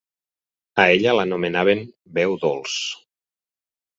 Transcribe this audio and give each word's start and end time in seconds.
A 0.83 0.85
ella 0.93 1.13
l'anomenaven 1.17 1.85
"veu 2.19 2.35
dolç". 2.47 2.79